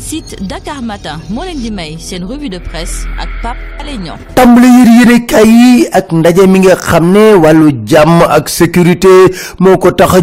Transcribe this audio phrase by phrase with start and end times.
[0.00, 4.16] site Dakar Matin moo leen di may revue de presse ak Pape Alé Niang.
[4.34, 7.12] Tàmbali yër yërekaay yi ak ndaje mi nga xam
[8.24, 9.12] ak sécurité
[9.60, 10.20] moo ko tax a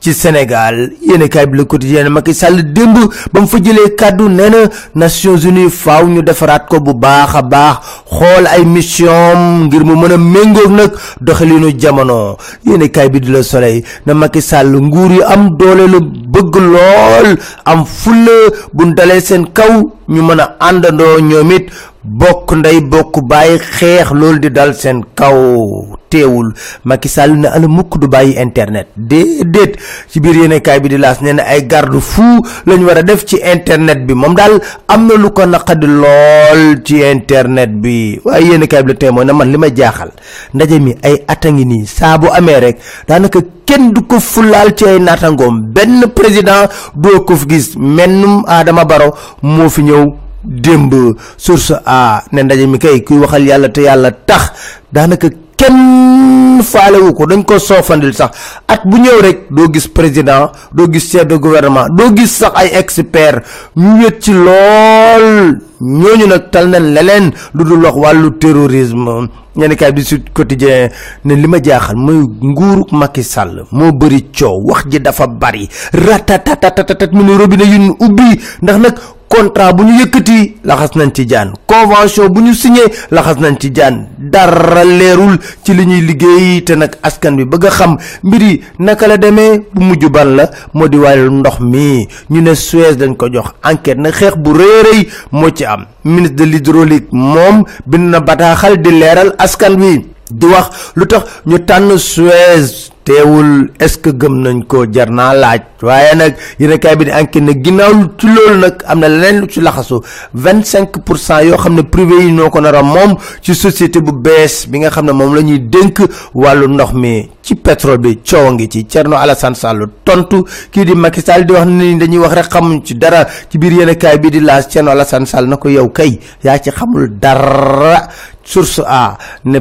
[0.00, 0.92] ci Sénégal.
[1.06, 2.96] Yéenekaay bi Le Quotidien Macky Sall démb
[3.32, 4.58] ba mu fa jëlee kàddu nee na
[4.94, 7.76] Nations Unies faaw ñu defaraat ko bu baax a baax.
[8.10, 10.90] Xool ay mission ngir mu mën a méngoog nag
[11.20, 12.36] doxalinu jamono.
[12.66, 17.36] Yéenekaay bi di Le Soleil na Macky Sall nguur yu am doole la bëgg lool
[17.64, 18.50] am fulla.
[18.72, 21.70] Bu dalee seen kaw ñu mën a àndandoo ñoom it.
[22.02, 26.52] Bokk ndey bokk bàyyi xeex loolu di dal seen kaw teewul.
[26.84, 28.88] Macky Sall ne ala mukk du bàyyi internet.
[28.96, 29.78] Déedéet.
[30.10, 33.38] Ci biir yéenekaay bi di laas nee na ay garde fou lañ war def ci
[33.40, 34.14] internet bi.
[34.14, 38.18] Moom daal am na lu ko naqadi lool ci internet bi.
[38.24, 40.10] Waaye yéenekaay bi la tey mooy na man li ma jaaxal.
[40.54, 41.86] Ndaje mi ay ata ngi nii.
[41.86, 42.76] Saa bu amee rek
[43.08, 47.76] daanaka kenn du ko fulaal ci ay naatangoom benn président doo ko gis.
[47.78, 50.04] Mennum Adama Baro moo fi ñëw
[50.44, 50.92] démb.
[51.36, 54.52] Source a ne ndaje mi kay kuy waxal yàlla te yàlla tax.
[54.92, 55.28] Daanaka
[55.60, 58.32] kenn faalewu ko dañ ko soofandil sax.
[58.68, 62.52] At bu ñëw rek doo gis président doo gis chef de gouvernement doo gis sax
[62.56, 63.44] ay expert.
[63.76, 65.60] Ñu wét ci lool.
[65.80, 69.28] Ñooñu nag tal nañ leneen lu dul wax wàllu terrorisme.
[69.56, 70.88] Ñenn kaay bi Sud Quotidien
[71.24, 75.68] ne li ma jaaxal mooy nguuru Macky Sall moo bëri coow wax ji dafa bari.
[75.92, 78.94] Ratatatatat mu ne robinet yu ubbi ndax nag
[79.30, 81.52] contrat bu ñu yëkkati laxas nañ ci jaan.
[81.66, 84.06] Convention bu ñu signé laxas nañ ci jaan.
[84.18, 88.60] Dara leerul ci li ñuy liggéey te nag askan bi bëgg a xam mbir yi
[88.78, 89.62] naka la demee.
[89.72, 92.08] Bu mujj ban la moo di ndox mi.
[92.30, 95.86] Ñu ne Suez dañ ko jox enquête na xeex bu rëy moo ci am.
[96.04, 100.92] Ministre de l'hydraulique moom bind na bataaxal di leeral askan wi di wax.
[100.96, 104.84] Lu tax ñu tànn Suez teewul est-ce que gëm nañ ko?
[104.92, 105.60] Jar naa laaj.
[105.82, 109.40] Waaye nag yéen kaay bi di enquête ne ginnaaw ci loolu nag am na leneen
[109.40, 110.00] lu ci laxasu.
[110.34, 114.12] vingt cinq pour cent xam privé yi ñoo ko nar a moom ci société bu
[114.12, 116.00] bees bi nga xam ne moom la ñuy dénk
[116.34, 117.28] wàllu ndox mi.
[117.42, 118.84] Ci pétrole bi coow ngi ci.
[118.84, 120.44] Thierno Alassane Sall tontu.
[120.70, 123.26] Kii di Macky Sall di wax ne dañuy wax rek xamuñ ci dara.
[123.48, 126.70] Ci biir yéen kaay bi di laas Thierno Alassane Sall na yow kay yaa ci
[126.70, 128.08] xamul dara.
[128.44, 129.60] Source a ne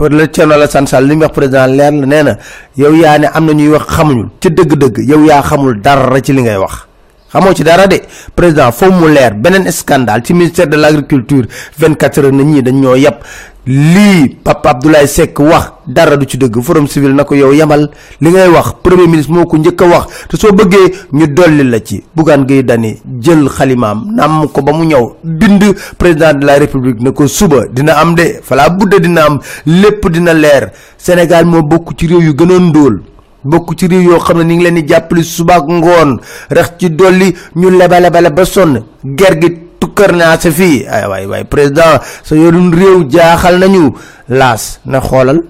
[0.00, 2.36] pour le Thierno Alassane Sall li mu wax président leer la na
[2.74, 6.40] yow yaa ne am na ñuy wax xamuñu ci dëgg-dëgg yow xamul dara ci li
[6.40, 6.89] ngay wax
[7.32, 8.00] xamoo ci dara de.
[8.34, 11.46] Président foofu mu leer beneen scandale ci ministère de l' agriculture
[11.78, 13.22] 24 heures na ñii dañ yàpp
[13.66, 17.90] lii Papa Abdoulaye Seck wax dara du ci dëgg forum civil na ko yow yamal
[18.20, 20.06] li ngay wax premier ministre moo ko njëkk wax.
[20.28, 22.02] Te soo bëggee ñu dolli la ci.
[22.14, 25.14] Bougane Gueye Dany jël xalimaam namm ko ba mu ñëw.
[25.24, 25.62] Bind
[25.98, 30.08] président de la république na ko suba dina am de falaa budda dina am lépp
[30.08, 30.72] dina leer.
[30.98, 33.02] Sénégal moo bokk ci réew yu gën a ndóol
[33.44, 36.18] bokk ci réew yoo xam ne ni ngi leen di suba ak ngoon.
[36.50, 38.82] Rex ci dolli ñu lebalebale ba sonn.
[39.04, 40.86] Ger gi tukkar naa sa fii.
[40.88, 43.92] Ay waay waay président sa yorun réew jaaxal nañu.
[44.28, 45.40] Laas na xoolal.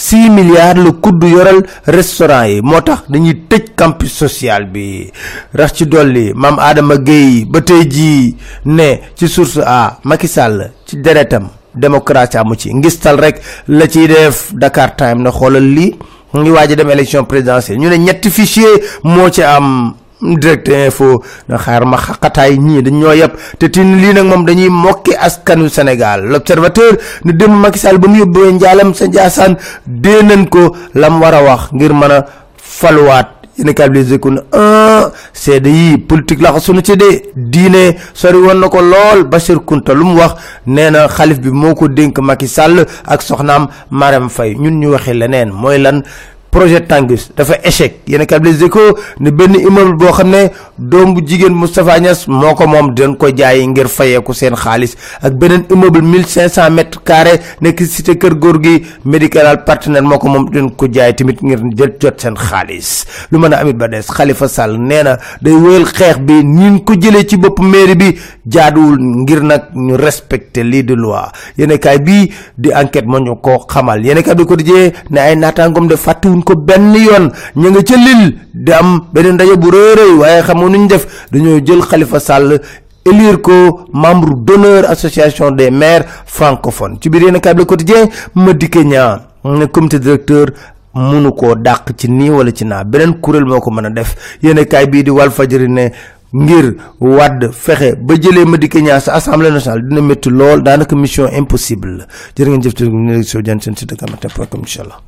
[0.00, 2.60] Six milliards la kudd yoral restaurant yi.
[2.62, 5.10] Moo tax dañuy tëj campus social bi.
[5.54, 10.70] Rax ci dolli maam Adama Gueye ba tey jii ne ci source a Macky Sall
[10.86, 11.48] ci deretam.
[11.74, 12.72] Démocratie amu ci.
[12.74, 15.94] Ngistal rek la ciy def Dakar Time na xoolal lii
[16.32, 17.78] mu ngi waaj dem élection présidentielle.
[17.78, 21.22] Ñu ne ñetti fichier moo ci am direct info.
[21.48, 25.14] Na xaar ma xaqataay ñii dañ ñoo yëpp te tin lii nag moom dañuy mokki
[25.18, 26.24] askanu Sénégal.
[26.24, 26.92] L'observateur
[27.24, 31.72] ne dem Macky Sall ba mu yóbbee njaalam sa nañ ko lam war a wax
[31.72, 32.24] ngir mën a
[32.56, 37.96] faluwaat yéen câblise ko ne un seede yi politique la ko sunu ci de diine
[38.14, 40.34] sori woon na ko lool Bachir Kounta lu mu wax
[40.66, 44.54] nee na xalif bi moo ko dénk Macky Sall ak soxnaam Marème Faye.
[44.54, 46.02] Ñun ñu waxee leneen mooy lan
[46.50, 48.00] projet Tanguy dafa échec.
[48.06, 48.80] Yéen câblise ko
[49.20, 53.14] ne benn immeuble boo xam ne doom bu jigéen Moustapha Niass moo ko moom dañ
[53.16, 54.96] ko jaay ngir fayeeku seen xaalis.
[55.22, 60.02] Ak beneen immeuble mille cinq cent mètres carrés nekk cité kër góor gi médical partenaire
[60.02, 63.04] moo ko moom dañ ko jaay tamit ngir jël jot seen xaalis.
[63.30, 66.80] Lu mën a amit ba des Khalifa Sall nee na day wéyal xeex bi ñin
[66.84, 71.30] ko jëlee ci bopp mairie bi jaaduwul ngir nag ñu respecter lii de loi.
[71.58, 74.04] Yéen kaay bii di enquête moo ñu ko xamal.
[74.04, 75.96] Yéen kaay bi ko dijee ne ay naataangoom de
[76.40, 77.30] fàttewuñ ko benn yoon.
[77.56, 81.06] Ñu nga ca lil di am beneen ndaje bu rëy waaye xam nga nuñ def?
[81.32, 82.60] Dañoo jël Khalifa Sall
[83.04, 86.98] élire ko membre d'honneur association des maires francophones.
[87.00, 90.46] Ci biir yéen câble quotidien ma dikke ñaa ne comité directeur
[90.94, 92.84] munu koo dàq ci nii wala ci naa.
[92.84, 94.38] Beneen kuréel moo ko def.
[94.42, 95.90] Yéen kaay bii di Walf Fadjri ne
[96.32, 100.62] ngir wàdd fexe ba jëlee Madické Niang sa assemblée nationale dina métti lool.
[100.62, 102.84] Daanaka mission impossible jërë ngeen jëf ci
[103.24, 105.00] soo jan seen site Matin